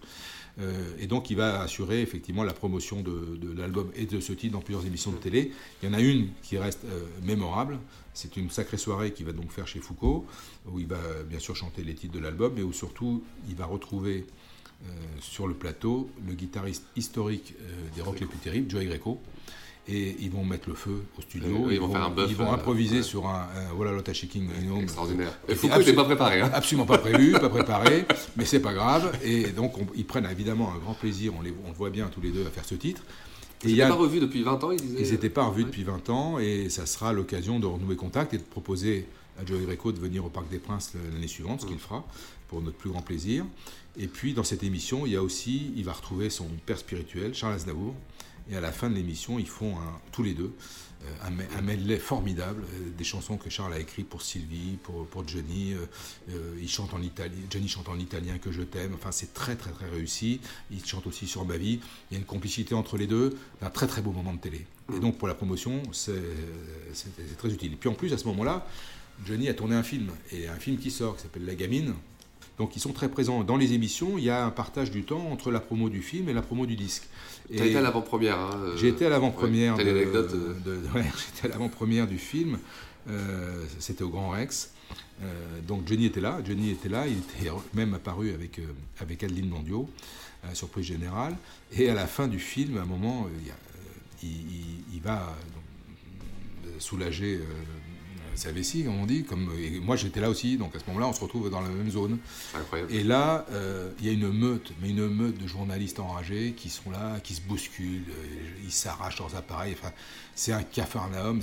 [0.61, 4.33] Euh, et donc, il va assurer effectivement la promotion de, de l'album et de ce
[4.33, 5.50] titre dans plusieurs émissions de télé.
[5.83, 7.78] Il y en a une qui reste euh, mémorable.
[8.12, 10.24] C'est une sacrée soirée qu'il va donc faire chez Foucault,
[10.70, 13.66] où il va bien sûr chanter les titres de l'album, mais où surtout il va
[13.66, 14.24] retrouver
[15.20, 19.20] sur le plateau le guitariste historique euh, des rock les plus terribles, Joey Greco.
[19.87, 21.49] Et ils vont mettre le feu au studio.
[21.66, 23.03] Oui, ils vont faire un bœuf, Ils vont euh, improviser ouais.
[23.03, 24.49] sur un, un Voilà Lotta Shaking.
[24.81, 25.38] Extraordinaire.
[25.47, 26.40] Et Foucault n'était pas préparé.
[26.40, 26.51] hein.
[26.55, 29.12] Absolument pas prévu, pas préparé, mais c'est pas grave.
[29.23, 32.09] Et donc on- ils prennent évidemment un grand plaisir, on, les, on le voit bien
[32.09, 33.03] tous les deux à faire ce titre.
[33.62, 35.03] Ils s'étaient pas revus depuis 20 ans, ils disaient.
[35.03, 38.38] ils n'étaient pas revus depuis 20 ans et ça sera l'occasion de renouer contact et
[38.38, 39.07] de proposer
[39.40, 42.07] à Joey Greco de venir au Parc des Princes l'année suivante, ce qu'il fera
[42.49, 43.44] pour notre plus grand plaisir.
[43.97, 47.35] Et puis dans cette émission, il y a aussi, il va retrouver son père spirituel,
[47.35, 47.94] Charles Aznavour.
[48.51, 50.53] Et à la fin de l'émission, ils font un- tous les deux
[51.05, 54.79] euh, un, me- un medley formidable, euh, des chansons que Charles a écrites pour Sylvie,
[54.83, 55.75] pour, pour Johnny.
[55.75, 58.92] euh, il chante en italien, Johnny chante en italien que je t'aime.
[58.94, 60.40] Enfin, c'est très très très réussi.
[60.70, 61.81] Il chante aussi sur ma vie.
[62.11, 63.37] Il y a une complicité entre les deux.
[63.62, 64.66] Un très très beau moment de télé.
[64.94, 66.23] Et donc pour la promotion, c'est
[67.38, 67.73] très utile.
[67.73, 68.66] Et puis en plus, à ce moment-là,
[69.27, 71.94] Johnny a tourné un film, et un film qui sort, qui s'appelle La Gamine.
[72.59, 74.16] Donc ils sont très présents dans les émissions.
[74.16, 76.66] Il y a un partage du temps entre la promo du film et la promo
[76.66, 77.03] du disque.
[77.48, 78.38] T'as été à l'avant-première.
[78.38, 79.77] hein, euh, j'ai été à l'avant-première.
[79.77, 82.59] ouais, de- euh, de- de- ouais, j'étais à l'avant-première du film.
[83.11, 84.70] Euh, C'était au Grand Rex.
[85.22, 86.40] Euh, donc Johnny était là.
[86.46, 87.07] Johnny était là.
[87.09, 88.61] Il était même apparu avec,
[89.00, 89.90] avec Adeline Mondio,
[90.53, 91.37] surprise générale.
[91.72, 93.27] Et à la fin du film, à un moment,
[94.22, 95.35] il, va
[96.79, 97.40] soulager
[98.37, 99.25] sa vessie, comme on dit.
[99.25, 100.57] Comme, et moi, j'étais là aussi.
[100.57, 102.18] Donc à ce moment-là, on se retrouve dans la même zone.
[102.55, 102.92] Incroyable.
[102.92, 106.70] Et là, euh, il y a une meute, mais une meute de journalistes enragés qui
[106.70, 109.75] sont là, qui se bousculent, euh, ils s'arrachent leurs appareils.
[109.79, 109.92] Enfin,
[110.35, 111.40] c'est un cafarnaum.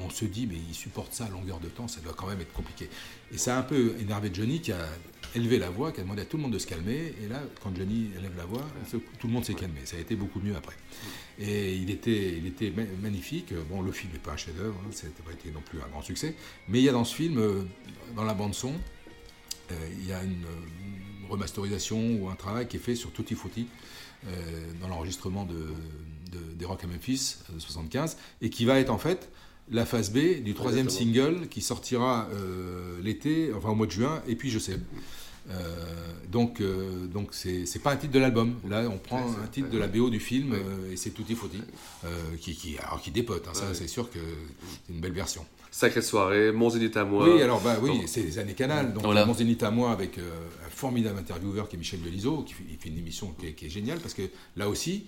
[0.00, 2.40] on se dit, mais ils supportent ça à longueur de temps, ça doit quand même
[2.40, 2.88] être compliqué.
[3.32, 4.86] Et ça a un peu énervé Johnny qui a
[5.34, 7.14] élevé la voix, qui a demandé à tout le monde de se calmer.
[7.22, 9.80] Et là, quand Johnny élève la voix, tout le monde s'est calmé.
[9.84, 10.74] Ça a été beaucoup mieux après.
[11.38, 13.52] Et il était, il était ma- magnifique.
[13.70, 15.88] Bon, le film n'est pas un chef-d'œuvre, hein, ça n'a pas été non plus un
[15.88, 16.34] grand succès.
[16.68, 17.62] Mais il y a dans ce film, euh,
[18.16, 18.74] dans la bande-son,
[19.70, 23.34] euh, il y a une, euh, remasterisation ou un travail qui est fait sur Tutti
[23.34, 23.66] Frutti
[24.26, 24.30] euh,
[24.80, 25.54] dans l'enregistrement de,
[26.32, 29.28] de- des Rock à Memphis de 75 et qui va être en fait
[29.70, 31.14] la phase B du troisième Exactement.
[31.32, 34.78] single qui sortira euh, l'été, enfin au mois de juin, et puis je sais.
[35.50, 35.54] Euh,
[36.30, 38.54] donc, euh, donc c'est c'est pas un titre de l'album.
[38.68, 41.34] Là, on prend Ouais, un titre de la BO du film euh, et c'est Tutti
[41.34, 41.62] Frutti,
[42.04, 43.46] euh, qui, qui, alors, qui dépote.
[43.48, 43.74] hein, ça, Ouais.
[43.74, 44.18] c'est sûr que
[44.86, 45.44] c'est une belle version.
[45.70, 47.28] Sacrée soirée, Mon Zénith à moi.
[47.34, 48.92] Oui, alors bah oui, Donc, c'est les années Canal.
[48.92, 49.24] Donc Voilà.
[49.24, 50.22] mon Zénith à moi avec euh,
[50.66, 53.52] un formidable intervieweur qui est Michel Delisot, qui fait, il fait une émission qui est,
[53.52, 54.22] qui est géniale parce que
[54.56, 55.06] là aussi,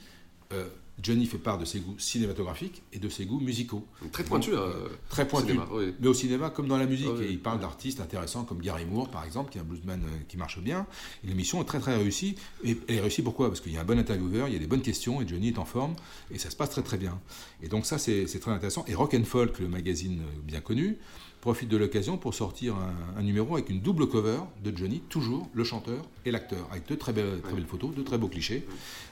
[0.52, 0.64] euh,
[1.02, 3.86] Johnny fait part de ses goûts cinématographiques et de ses goûts musicaux.
[4.12, 5.48] Très pointu, Donc, euh, très pointu.
[5.48, 5.94] cinéma, oui.
[6.00, 7.08] Mais au cinéma comme dans la musique.
[7.16, 7.24] Oui.
[7.26, 10.08] Et il parle d'artistes intéressants comme Gary Moore, par exemple, qui est un bluesman euh,
[10.28, 10.86] qui marche bien.
[11.24, 12.36] Et l'émission est très très réussie.
[12.64, 13.48] Et elle est réussie pourquoi?
[13.48, 15.48] Parce qu'il y a un bon intervieweur, il y a des bonnes questions et Johnny
[15.48, 15.94] est en forme
[16.30, 17.18] et ça se passe très très bien.
[17.62, 18.84] Et donc ça c'est c'est très intéressant.
[18.88, 20.98] Et Rock and Folk, le magazine euh, bien connu,
[21.40, 25.48] profite de l'occasion pour sortir un, un numéro avec une double cover de Johnny, toujours
[25.54, 28.66] le chanteur et l'acteur, avec deux très belles, très belles photos, deux très beaux clichés,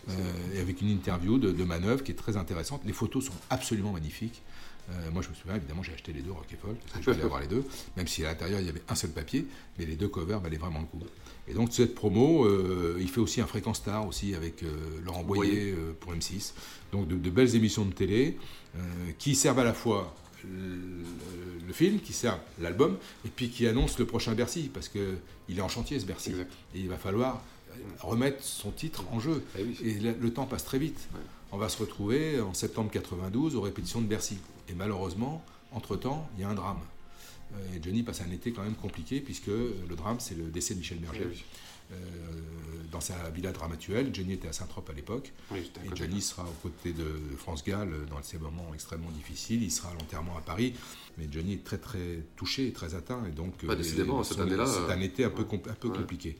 [0.08, 0.12] euh,
[0.54, 2.82] et avec une interview de, de manœuvre qui est très intéressante.
[2.84, 4.42] Les photos sont absolument magnifiques.
[4.90, 7.04] Euh, moi, je me souviens, évidemment, j'ai acheté les deux Rock and Folk, parce que
[7.04, 7.64] je voulais avoir les deux,
[7.96, 9.46] même si à l'intérieur, il y avait un seul papier,
[9.78, 11.04] mais les deux covers valaient vraiment le coup.
[11.46, 14.68] Et donc, cette promo, euh, il fait aussi un Fréquence Star, aussi, avec euh,
[15.04, 16.52] Laurent Boyer pour M6.
[16.92, 18.38] Donc, de, de belles émissions de télé
[19.18, 20.14] qui servent à la fois
[20.44, 25.18] le, le film, qui servent l'album, et puis qui annoncent le prochain Bercy, parce qu'il
[25.58, 26.30] est en chantier, ce Bercy.
[26.30, 26.52] Exact.
[26.74, 29.42] Et il va falloir euh, remettre son titre en jeu.
[29.58, 29.78] Eh oui.
[29.82, 31.08] Et le, le temps passe très vite.
[31.14, 31.20] Ouais.
[31.52, 34.38] On va se retrouver en septembre 92 aux répétitions de Bercy.
[34.68, 36.80] Et malheureusement, entre-temps, il y a un drame.
[37.54, 40.74] Euh, Et Johnny passe un été quand même compliqué, puisque le drame, c'est le décès
[40.74, 41.22] de Michel Berger.
[41.24, 41.44] Eh oui.
[41.92, 41.96] Euh,
[42.90, 45.32] dans sa villa dramatuelle, Johnny était à Saint-Trope à l'époque.
[45.50, 45.94] Oui, Et.
[45.96, 47.04] Johnny sera aux côtés de
[47.36, 49.62] France Gall euh, dans ces moments extrêmement difficiles.
[49.62, 50.74] Il sera à l'enterrement à Paris.
[51.18, 53.22] Mais Johnny est très très touché et très atteint.
[53.26, 55.56] Et donc, Bah, euh, décidément, son- cette année-là, C'est euh, un été un peu, un
[55.74, 55.96] peu ouais.
[55.98, 56.36] compliqué.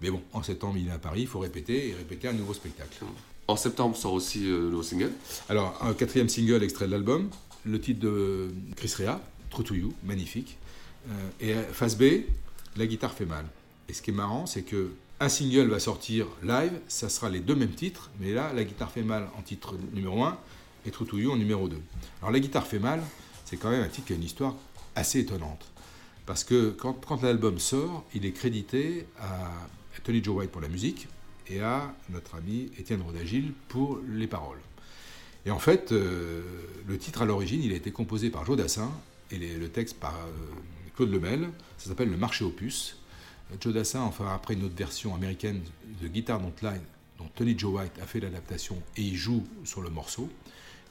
[0.00, 1.22] Mais bon, en septembre, il est à Paris.
[1.22, 3.04] Il faut répéter et répéter un nouveau spectacle.
[3.46, 5.12] En septembre sort aussi euh, le nouveau single.
[5.50, 7.28] Alors, un quatrième single extrait de l'album,
[7.66, 9.20] le titre de Chris Rea,
[9.50, 10.56] True to You, magnifique.
[11.08, 12.22] Euh, et face B,
[12.76, 13.44] la guitare fait mal.
[13.88, 17.40] Et ce qui est marrant, c'est que un single va sortir live, ça sera les
[17.40, 20.36] deux mêmes titres, mais là, la guitare fait mal en titre numéro 1
[20.86, 21.76] et True to You en numéro 2.
[22.20, 23.02] Alors, la guitare fait mal,
[23.44, 24.54] c'est quand même un titre qui a une histoire
[24.96, 25.66] assez étonnante.
[26.26, 29.50] Parce que quand, l'album sort, il est crédité à
[30.02, 31.06] Tony Joe White pour la musique
[31.48, 34.60] et à notre ami Étienne Rodagil pour les paroles.
[35.46, 36.42] Et en fait, euh,
[36.88, 38.90] le titre à l'origine, il a été composé par Joe Dassin
[39.30, 40.30] et les- le texte par euh,
[40.96, 41.50] Claude Lemel.
[41.76, 42.44] Ça s'appelle Le Marché.
[42.44, 42.48] Euh,
[43.60, 45.60] Joe Dassin en fera après une autre version américaine
[46.02, 46.80] de Guitar Don't Lie,
[47.18, 50.28] dont Tony Joe White a fait l'adaptation et il joue sur le morceau.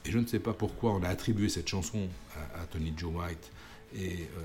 [0.04, 3.12] Et je ne sais pas pourquoi on a attribué cette chanson à, à Tony Joe
[3.14, 3.50] White
[3.94, 4.44] et euh,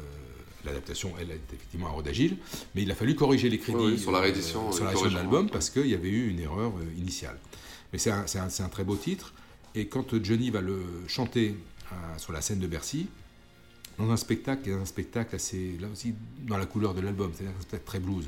[0.65, 2.37] l'adaptation, elle, est effectivement à Rodagil.
[2.75, 4.91] Mais il a fallu corriger les crédits Oui, sur la euh, réédition, sur euh, la
[4.91, 7.37] réédition de l'album parce qu'il y avait eu une erreur initiale.
[7.91, 9.33] Mais c'est un, très beau titre.
[9.75, 11.55] Et quand Johnny va le chanter
[11.91, 13.07] euh, sur la scène de Bercy,
[13.99, 17.31] dans un spectacle, qui est un spectacle assez, là aussi, dans la couleur de l'album,
[17.33, 18.25] c'est-à-dire un spectacle très blues,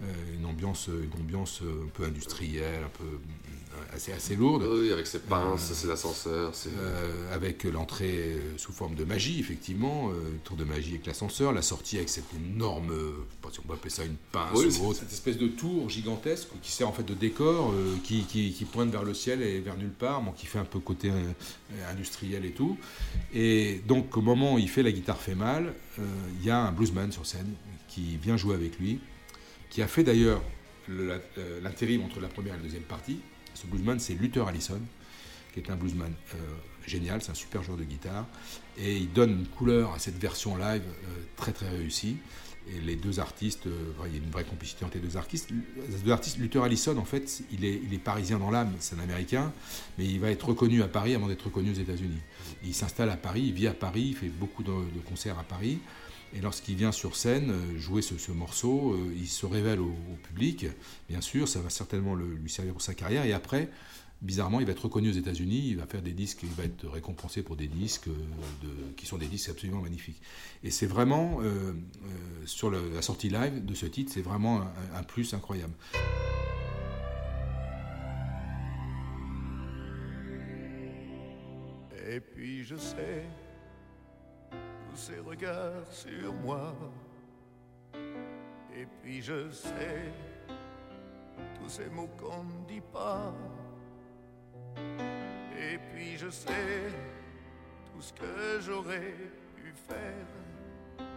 [0.00, 0.04] Euh,
[0.38, 3.18] une ambiance, une ambiance euh, un peu industrielle, un peu
[3.94, 4.62] assez, assez lourde.
[4.68, 6.54] Oui, avec ses pinces, Euh, ses ascenseurs.
[6.54, 10.14] ses- Euh, avec l'entrée euh, sous forme de magie, effectivement, euh,
[10.44, 13.60] tour de magie avec l'ascenseur, la sortie avec cette énorme, euh, je sais pas si
[13.60, 16.48] on peut appeler ça une pince Oui, ou c'est- autre, cette espèce de tour gigantesque
[16.62, 19.60] qui sert en fait de décor, euh, qui, qui- qui pointe vers le ciel et
[19.60, 22.76] vers nulle part, bon, qui fait un peu côté euh, industriel et tout.
[23.34, 26.02] Et donc au moment où il fait la guitare fait mal, euh,
[26.40, 27.52] il y a un bluesman sur scène
[27.88, 29.00] qui vient jouer avec lui,
[29.70, 30.42] qui a fait d'ailleurs
[30.90, 31.18] euh,
[31.62, 33.18] l'intérim entre la première et la deuxième partie.
[33.60, 34.80] Ce bluesman, c'est Luther Allison,
[35.52, 36.38] qui est un bluesman euh,
[36.86, 38.24] génial, c'est un super joueur de guitare,
[38.78, 42.18] et il donne une couleur à cette version live euh, très très réussie.
[42.84, 45.50] Les deux artistes, euh, il y a une vraie complicité entre les deux artistes.
[46.38, 49.52] Luther Allison, en fait, il est, parisien dans l'âme, c'est un Américain,
[49.96, 52.20] mais il va être reconnu à Paris avant d'être reconnu aux États-Unis.
[52.62, 55.78] Il s'installe à Paris, il vit à Paris, il fait beaucoup de concerts à Paris.
[56.34, 59.94] Et lorsqu'il vient sur scène euh, jouer ce, ce morceau, euh, il se révèle au,
[60.24, 60.66] public.
[61.08, 63.24] Bien sûr, ça va certainement lui servir pour sa carrière.
[63.24, 63.70] Et après,
[64.20, 65.68] bizarrement, il va être reconnu aux États-Unis.
[65.68, 69.16] Il va faire des disques, il va être récompensé pour des disques euh, qui sont
[69.16, 70.20] des disques absolument magnifiques.
[70.62, 71.40] Et c'est vraiment,
[72.44, 75.72] sur la sortie live de ce titre, c'est vraiment un, un plus incroyable.
[82.10, 83.24] Et puis je sais
[84.96, 86.74] ces regards sur moi.
[88.74, 90.12] Et puis je sais
[91.58, 93.32] tous ces mots qu'on ne dit pas.
[95.58, 96.92] Et puis je sais
[97.92, 99.14] tout ce que j'aurais
[99.56, 100.26] pu faire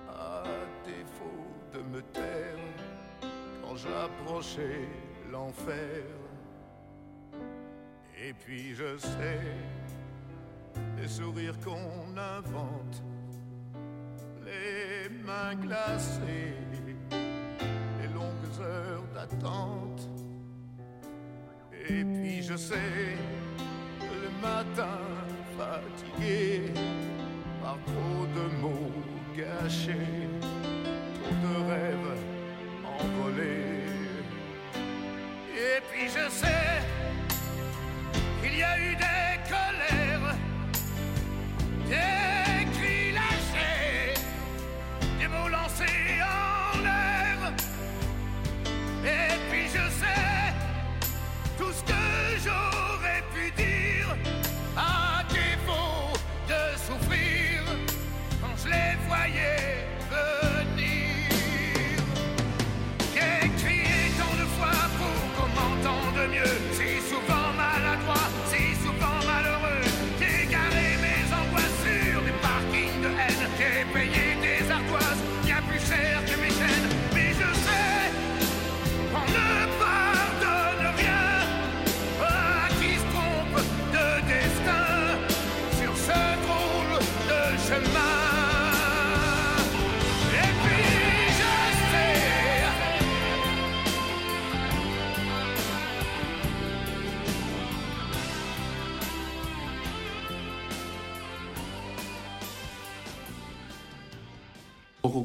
[0.09, 0.43] à
[0.85, 2.57] défaut de me taire.
[3.61, 4.87] quand j'approchais
[5.31, 6.03] l'enfer.
[8.23, 9.39] Et puis je sais
[10.97, 13.01] les sourires qu'on invente,
[15.25, 16.55] mains glacées,
[17.11, 20.09] les longues heures d'attente.
[21.89, 23.17] Et puis je sais
[23.99, 24.99] le matin
[25.57, 26.73] fatigué
[27.61, 28.91] par trop de mots
[29.35, 30.27] gâchés,
[31.21, 32.17] trop de rêves
[32.85, 33.83] envolés.
[35.53, 37.00] Et puis je sais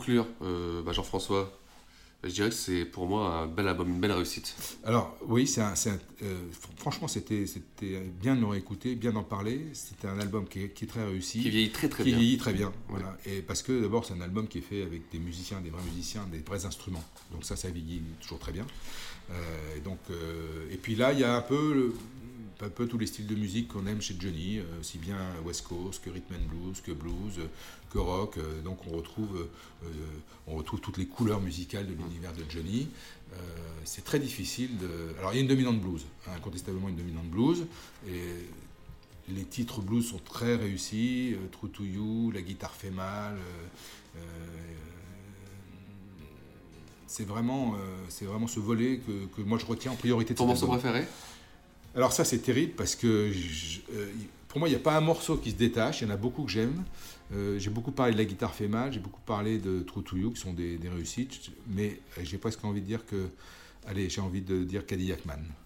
[0.07, 1.53] conclure, euh, bah, Jean-François,
[2.23, 4.55] je dirais que c'est pour moi un bel album, une belle réussite.
[4.85, 5.67] Alors oui, c'est euh,
[6.53, 7.45] fr- franchement c'était
[8.21, 9.67] bien de l'aurait écouté, bien d'en parler.
[9.75, 12.19] C'était un album qui est, qui est très réussi, Qui vieillit très, très qui bien.
[12.19, 12.73] vieillit très bien.
[12.89, 13.17] Voilà.
[13.27, 15.83] Et parce que d'abord c'est un album qui est fait avec des musiciens, des vrais
[15.83, 17.05] musiciens, des vrais instruments.
[17.33, 18.67] Donc ça, ça vieillit toujours très bien.
[19.31, 21.95] Euh, et donc euh, et puis là, il y a un peu le-
[22.63, 25.67] un peu tous les styles de musique qu'on aime chez Johnny, euh, aussi bien West
[25.69, 27.47] Coast que rhythm and blues, que blues, euh,
[27.91, 28.39] que rock.
[28.39, 29.49] Euh, donc on retrouve,
[29.85, 29.89] euh,
[30.47, 32.89] on retrouve toutes les couleurs musicales de l'univers de Johnny.
[33.33, 33.37] Euh,
[33.85, 34.89] c'est très difficile de.
[35.19, 37.67] Alors il y a une dominante blues, hein, incontestablement une dominante blues.
[38.09, 38.23] Et
[39.29, 41.35] les titres blues sont très réussis.
[41.35, 43.35] euh, True to You, La guitare fait mal.
[43.35, 44.21] euh, euh,
[47.07, 50.39] c'est vraiment, euh, c'est vraiment ce volet que, que moi je retiens en priorité de
[50.39, 51.07] Ton morceau préféré?
[51.97, 54.13] Alors ça c'est terrible parce que euh,
[54.49, 56.19] pour moi il n'y a pas un morceau qui se détache, il y en a
[56.19, 56.85] beaucoup que j'aime.
[57.33, 60.31] Euh, j'ai beaucoup parlé de la guitare fait j'ai beaucoup parlé de True to You
[60.31, 63.29] qui sont des, réussites, mais euh, j'ai presque envie de dire que,
[63.89, 65.41] allez j'ai envie de dire Cadillac Man.
[65.41, 65.66] Euh,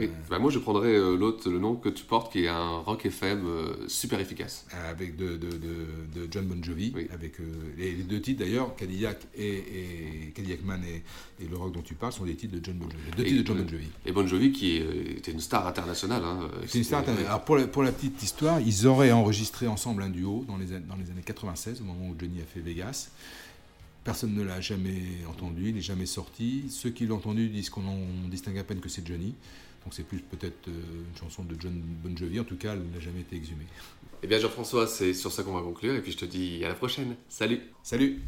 [0.00, 2.78] Et, bah, Moi, je prendrais euh, l'autre, le nom que tu portes, qui est un
[2.78, 4.64] rock FM euh, super efficace.
[4.88, 7.44] avec de, de, de- de John Bon Jovi, avec euh,
[7.76, 9.48] les, les deux titres d'ailleurs, Cadillac et,
[10.26, 11.02] et Cadillac Man et,
[11.44, 13.02] et le rock dont tu parles sont des titres de John Bon Jovi.
[13.16, 13.86] Deux Et- titres de John Bon Jovi.
[14.06, 16.22] Et Bon Jovi, qui euh, était une star internationale.
[16.24, 17.32] hein, euh, C'est une star internationale.
[17.32, 20.72] Alors pour la, pour la petite histoire, ils auraient enregistré ensemble un duo dans les,
[20.76, 23.10] an- dans les années 96, au moment où Johnny a fait Vegas.
[24.04, 26.64] Personne ne l'a jamais entendu, il n'est jamais sorti.
[26.70, 29.34] Ceux qui l'ont entendu disent qu'on en distingue à peine que c'est Johnny.
[29.84, 30.72] Donc c'est plus peut-être euh,
[31.10, 32.40] une chanson de John Bon Jovi.
[32.40, 33.66] En tout cas, elle n'a jamais été exhumée.
[34.22, 35.94] Eh bien, Jean-François, c'est sur ça qu'on va conclure.
[35.94, 37.16] Et puis, je te dis à la prochaine.
[37.28, 38.20] Salut Salut